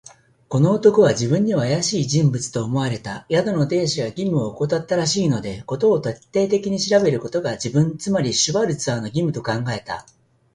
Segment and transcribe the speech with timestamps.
[0.49, 3.27] この男は自分にはあやしい人物と思われた。
[3.29, 10.07] 宿の亭主が義務をおこたったらしいので、事を徹底的に調べることが、自分、つまりシュワルツァーの義務と考えた。